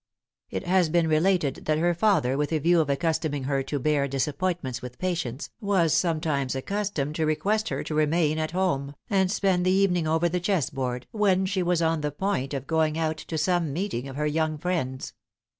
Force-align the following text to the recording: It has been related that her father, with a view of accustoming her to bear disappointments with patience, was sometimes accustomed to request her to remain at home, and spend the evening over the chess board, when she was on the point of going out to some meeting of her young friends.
It 0.49 0.65
has 0.65 0.89
been 0.89 1.07
related 1.07 1.65
that 1.65 1.77
her 1.77 1.93
father, 1.93 2.35
with 2.35 2.51
a 2.51 2.57
view 2.57 2.79
of 2.79 2.89
accustoming 2.89 3.43
her 3.43 3.61
to 3.61 3.77
bear 3.77 4.07
disappointments 4.07 4.81
with 4.81 4.97
patience, 4.97 5.51
was 5.59 5.93
sometimes 5.93 6.55
accustomed 6.55 7.13
to 7.17 7.25
request 7.27 7.69
her 7.69 7.83
to 7.83 7.93
remain 7.93 8.39
at 8.39 8.49
home, 8.49 8.95
and 9.11 9.31
spend 9.31 9.63
the 9.63 9.69
evening 9.69 10.07
over 10.07 10.27
the 10.27 10.39
chess 10.39 10.71
board, 10.71 11.05
when 11.11 11.45
she 11.45 11.61
was 11.61 11.83
on 11.83 12.01
the 12.01 12.09
point 12.09 12.55
of 12.55 12.65
going 12.65 12.97
out 12.97 13.17
to 13.17 13.37
some 13.37 13.73
meeting 13.73 14.07
of 14.07 14.15
her 14.15 14.25
young 14.25 14.57
friends. 14.57 15.13